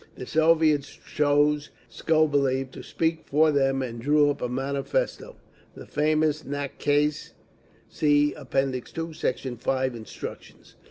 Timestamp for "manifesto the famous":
4.49-6.41